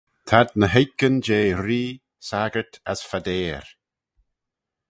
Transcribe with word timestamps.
T'ad 0.27 0.49
ny 0.59 0.67
h-oikyn 0.73 1.15
jeh 1.25 1.55
ree, 1.65 1.87
saggyrt 2.27 2.73
as 2.91 2.99
fadeyr. 3.09 3.65